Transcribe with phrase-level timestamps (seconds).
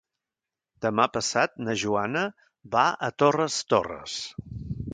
[0.85, 2.23] Demà passat na Joana
[2.77, 4.17] va a Torres Torres.